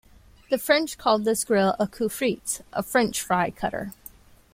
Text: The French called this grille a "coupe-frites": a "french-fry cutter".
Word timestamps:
The 0.49 0.57
French 0.57 0.97
called 0.97 1.25
this 1.25 1.43
grille 1.43 1.75
a 1.79 1.85
"coupe-frites": 1.85 2.61
a 2.73 2.81
"french-fry 2.81 3.51
cutter". 3.51 3.93